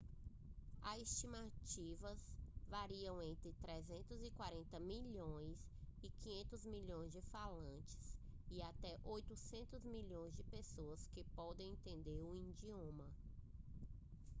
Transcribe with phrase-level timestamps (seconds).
[0.83, 2.17] as estimativas
[2.67, 5.55] variam entre 340 milhões
[6.01, 8.15] e 500 milhões de falantes
[8.49, 13.05] e até 800 milhões de pessoas podem entender o idioma